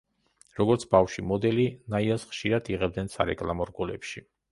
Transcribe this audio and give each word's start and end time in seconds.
როგორც 0.59 0.85
ბავშვი 0.93 1.23
მოდელი, 1.31 1.65
ნაიას 1.95 2.25
ხშირად 2.31 2.71
იღებდნენ 2.77 3.13
სარეკლამო 3.17 3.69
რგოლებში. 3.73 4.25